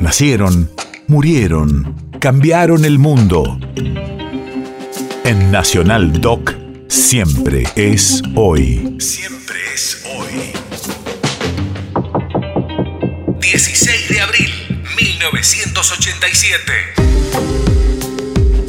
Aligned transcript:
Nacieron, 0.00 0.70
murieron, 1.08 1.94
cambiaron 2.20 2.86
el 2.86 2.98
mundo. 2.98 3.60
En 5.24 5.50
Nacional 5.52 6.22
Doc, 6.22 6.54
siempre 6.88 7.64
es 7.76 8.22
hoy. 8.34 8.96
Siempre 8.98 9.56
es 9.74 10.02
hoy. 10.16 10.52
16 13.42 14.08
de 14.08 14.20
abril, 14.22 14.50
1987. 14.96 16.72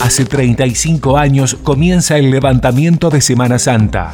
Hace 0.00 0.24
35 0.24 1.16
años 1.16 1.56
comienza 1.62 2.18
el 2.18 2.32
levantamiento 2.32 3.08
de 3.08 3.20
Semana 3.20 3.60
Santa. 3.60 4.12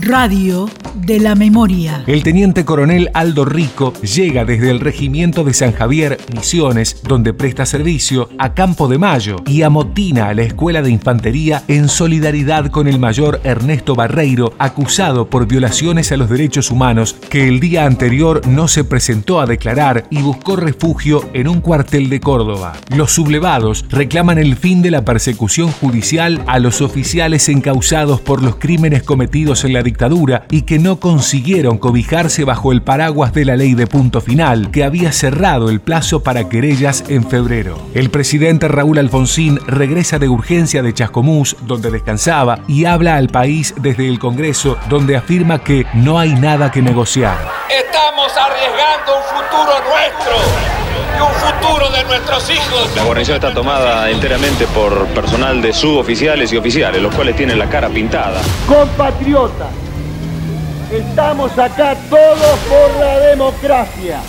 Radio 0.00 0.68
de 0.94 1.18
la 1.18 1.34
memoria. 1.34 2.02
El 2.06 2.22
teniente 2.22 2.64
coronel 2.64 3.10
Aldo 3.14 3.44
Rico 3.44 3.92
llega 3.94 4.44
desde 4.44 4.70
el 4.70 4.80
regimiento 4.80 5.44
de 5.44 5.54
San 5.54 5.72
Javier, 5.72 6.18
Misiones, 6.34 7.02
donde 7.02 7.32
presta 7.32 7.66
servicio, 7.66 8.28
a 8.38 8.54
Campo 8.54 8.88
de 8.88 8.98
Mayo 8.98 9.36
y 9.46 9.62
amotina 9.62 10.28
a 10.28 10.34
la 10.34 10.42
escuela 10.42 10.82
de 10.82 10.90
infantería 10.90 11.62
en 11.68 11.88
solidaridad 11.88 12.70
con 12.70 12.88
el 12.88 12.98
mayor 12.98 13.40
Ernesto 13.44 13.94
Barreiro, 13.94 14.52
acusado 14.58 15.28
por 15.28 15.46
violaciones 15.46 16.12
a 16.12 16.16
los 16.16 16.28
derechos 16.28 16.70
humanos, 16.70 17.16
que 17.28 17.48
el 17.48 17.60
día 17.60 17.84
anterior 17.84 18.46
no 18.46 18.68
se 18.68 18.84
presentó 18.84 19.40
a 19.40 19.46
declarar 19.46 20.04
y 20.10 20.22
buscó 20.22 20.56
refugio 20.56 21.28
en 21.32 21.48
un 21.48 21.60
cuartel 21.60 22.08
de 22.08 22.20
Córdoba. 22.20 22.74
Los 22.94 23.12
sublevados 23.12 23.84
reclaman 23.88 24.38
el 24.38 24.56
fin 24.56 24.82
de 24.82 24.90
la 24.90 25.04
persecución 25.04 25.70
judicial 25.72 26.42
a 26.46 26.58
los 26.58 26.80
oficiales 26.80 27.48
encausados 27.48 28.20
por 28.20 28.42
los 28.42 28.56
crímenes 28.56 29.02
cometidos 29.02 29.64
en 29.64 29.72
la 29.72 29.82
dictadura 29.88 30.44
y 30.50 30.62
que 30.62 30.78
no 30.78 31.00
consiguieron 31.00 31.78
cobijarse 31.78 32.44
bajo 32.44 32.72
el 32.72 32.82
paraguas 32.82 33.32
de 33.32 33.46
la 33.46 33.56
ley 33.56 33.74
de 33.74 33.86
punto 33.86 34.20
final, 34.20 34.70
que 34.70 34.84
había 34.84 35.12
cerrado 35.12 35.70
el 35.70 35.80
plazo 35.80 36.22
para 36.22 36.48
querellas 36.48 37.04
en 37.08 37.28
febrero. 37.28 37.78
El 37.94 38.10
presidente 38.10 38.68
Raúl 38.68 38.98
Alfonsín 38.98 39.58
regresa 39.66 40.18
de 40.18 40.28
urgencia 40.28 40.82
de 40.82 40.92
Chascomús, 40.92 41.56
donde 41.62 41.90
descansaba, 41.90 42.60
y 42.68 42.84
habla 42.84 43.16
al 43.16 43.28
país 43.28 43.74
desde 43.80 44.08
el 44.08 44.18
Congreso, 44.18 44.76
donde 44.90 45.16
afirma 45.16 45.64
que 45.64 45.86
no 45.94 46.18
hay 46.18 46.34
nada 46.34 46.70
que 46.70 46.82
negociar. 46.82 47.38
Estamos 47.70 48.30
arriesgando 48.36 49.12
un 49.16 49.36
futuro 49.36 49.72
nuestro 49.88 50.77
y 51.18 51.22
un 51.22 51.34
futuro 51.34 51.90
de 51.90 52.04
nuestros 52.04 52.50
hijos. 52.50 52.90
La 52.94 53.04
guarnición 53.04 53.36
está 53.36 53.52
tomada 53.52 54.08
enteramente 54.10 54.66
por 54.68 55.06
personal 55.08 55.60
de 55.60 55.72
suboficiales 55.72 56.52
y 56.52 56.56
oficiales, 56.56 57.02
los 57.02 57.14
cuales 57.14 57.36
tienen 57.36 57.58
la 57.58 57.68
cara 57.68 57.88
pintada. 57.88 58.40
Compatriotas 58.66 59.68
Estamos 60.90 61.52
acá 61.58 61.94
todos 62.08 62.58
por 62.66 63.00
la 63.04 63.18
democracia. 63.18 64.20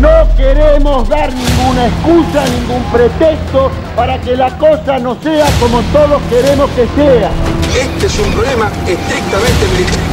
No 0.00 0.36
queremos 0.36 1.08
dar 1.08 1.32
ninguna 1.32 1.88
excusa, 1.88 2.44
ningún 2.44 2.82
pretexto 2.92 3.72
para 3.96 4.20
que 4.20 4.36
la 4.36 4.56
cosa 4.56 5.00
no 5.00 5.20
sea 5.20 5.46
como 5.58 5.82
todos 5.92 6.22
queremos 6.30 6.70
que 6.70 6.86
sea. 6.94 7.30
Este 7.76 8.06
es 8.06 8.18
un 8.20 8.32
problema 8.32 8.70
estrictamente 8.86 9.66
militar. 9.72 10.09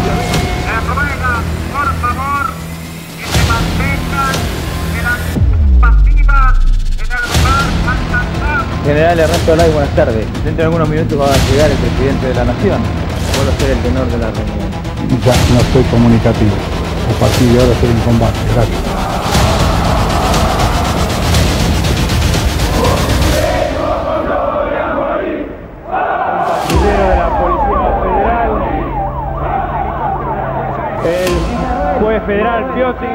General 8.87 9.19
Ernesto 9.19 9.55
Lai, 9.55 9.69
buenas 9.71 9.93
tardes. 9.95 10.25
Dentro 10.45 10.55
de 10.55 10.63
algunos 10.63 10.87
minutos 10.87 11.19
va 11.19 11.25
a 11.25 11.51
llegar 11.51 11.69
el 11.69 11.77
presidente 11.77 12.27
de 12.27 12.33
la 12.35 12.45
Nación. 12.45 12.81
Vuelvo 13.35 13.51
a 13.51 13.59
ser 13.59 13.71
el 13.71 13.79
tenor 13.79 14.07
de 14.07 14.17
la 14.17 14.31
reunión 14.31 14.67
ya 15.23 15.33
no 15.53 15.59
soy 15.73 15.83
comunicativo. 15.83 16.51
A 16.51 17.19
partir 17.19 17.49
de 17.49 17.59
ahora 17.59 17.73
estoy 17.73 17.89
en 17.89 17.99
combate. 17.99 18.39
Gracias. 18.53 18.79
El 31.05 32.03
juez 32.03 32.23
federal 32.23 32.73
Piotti 32.73 33.05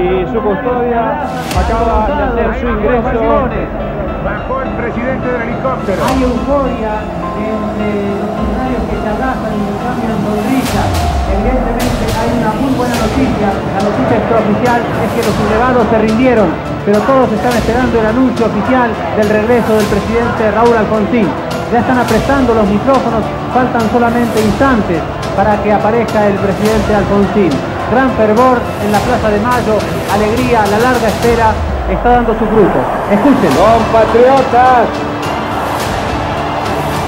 y 0.00 0.26
su 0.32 0.40
custodia 0.40 1.22
acaba 1.56 2.06
de 2.06 2.42
hacer 2.42 2.60
su 2.60 2.68
ingreso. 2.68 3.93
Bajó 4.24 4.62
el 4.62 4.72
presidente 4.80 5.28
del 5.28 5.52
helicóptero. 5.52 6.00
Hay 6.00 6.24
euforia 6.24 6.96
entre 7.36 7.92
los 8.08 8.30
funcionarios 8.32 8.82
que 8.88 8.96
se 8.96 9.08
abrazan 9.12 9.52
y 9.52 9.62
se 9.68 9.76
cambian 9.84 10.16
sonrisas. 10.16 10.88
Evidentemente 11.28 12.04
hay 12.08 12.30
una 12.40 12.50
muy 12.56 12.72
buena 12.72 12.96
noticia. 13.04 13.52
La 13.52 13.82
noticia 13.84 14.16
extraoficial 14.16 14.80
es 14.80 15.08
que 15.12 15.22
los 15.28 15.34
sublevados 15.36 15.84
se 15.92 15.98
rindieron, 16.08 16.48
pero 16.88 17.04
todos 17.04 17.28
están 17.36 17.52
esperando 17.52 18.00
el 18.00 18.06
anuncio 18.16 18.48
oficial 18.48 18.88
del 19.20 19.28
regreso 19.28 19.76
del 19.76 19.88
presidente 19.92 20.42
Raúl 20.56 20.72
Alfonsín. 20.72 21.28
Ya 21.68 21.84
están 21.84 22.00
aprestando 22.00 22.56
los 22.56 22.64
micrófonos, 22.64 23.28
faltan 23.52 23.84
solamente 23.92 24.40
instantes 24.40 25.04
para 25.36 25.60
que 25.60 25.68
aparezca 25.68 26.32
el 26.32 26.40
presidente 26.40 26.96
Alfonsín. 26.96 27.52
Gran 27.92 28.08
fervor 28.16 28.56
en 28.56 28.88
la 28.88 29.00
Plaza 29.04 29.28
de 29.28 29.40
Mayo, 29.44 29.76
alegría, 30.16 30.64
la 30.64 30.80
larga 30.80 31.12
espera 31.12 31.73
está 31.92 32.10
dando 32.10 32.32
su 32.32 32.46
fruto. 32.46 32.80
Escuchen. 33.10 33.52
Compatriotas, 33.54 34.88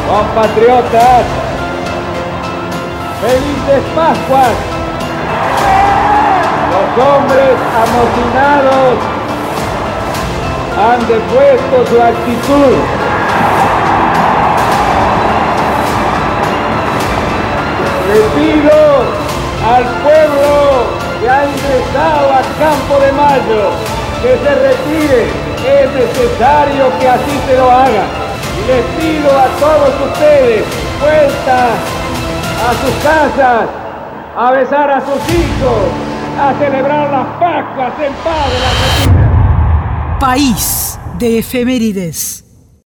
compatriotas, 0.08 1.24
felices 3.22 3.82
Pascuas. 3.94 4.56
Los 6.72 7.06
hombres 7.06 7.56
amotinados 7.84 8.98
han 10.78 11.00
depuesto 11.08 11.86
su 11.88 12.02
actitud. 12.02 12.76
Le 18.08 18.66
al 19.66 19.84
pueblo 19.84 20.86
que 21.20 21.28
ha 21.28 21.44
ingresado 21.44 22.32
a 22.32 22.42
Campo 22.58 23.00
de 23.00 23.12
Mayo 23.12 23.95
que 24.26 24.32
se 24.32 24.54
retire, 24.56 25.26
es 25.80 25.92
necesario 25.92 26.98
que 26.98 27.08
así 27.08 27.38
se 27.46 27.56
lo 27.56 27.70
haga. 27.70 28.04
Les 28.66 28.84
pido 28.98 29.30
a 29.30 29.46
todos 29.60 30.10
ustedes, 30.10 30.64
vuelta 31.00 31.68
a 32.66 32.72
sus 32.72 32.94
casas, 33.04 33.68
a 34.36 34.50
besar 34.50 34.90
a 34.90 35.00
sus 35.00 35.32
hijos, 35.32 35.78
a 36.40 36.52
celebrar 36.58 37.08
las 37.10 37.26
Pascuas 37.38 37.92
en 38.00 38.12
paz 38.24 38.50
de 38.50 38.58
la 38.58 38.68
Argentina. 38.68 40.18
País 40.18 40.98
de 41.18 41.38
efemérides. 41.38 42.45